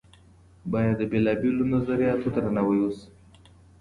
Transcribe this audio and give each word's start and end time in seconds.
بايد 0.71 0.93
د 0.99 1.01
بېلابېلو 1.11 1.63
نظرياتو 1.73 2.27
درناوی 2.35 2.79
وسي. 2.81 3.07